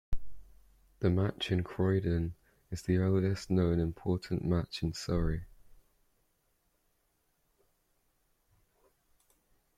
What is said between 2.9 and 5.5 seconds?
earliest known important match in Surrey.